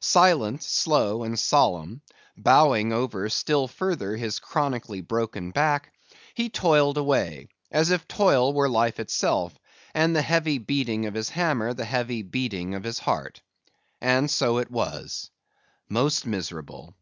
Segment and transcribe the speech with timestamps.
[0.00, 2.02] Silent, slow, and solemn;
[2.36, 5.94] bowing over still further his chronically broken back,
[6.34, 9.58] he toiled away, as if toil were life itself,
[9.94, 13.40] and the heavy beating of his hammer the heavy beating of his heart.
[13.98, 16.94] And so it was.—Most miserable!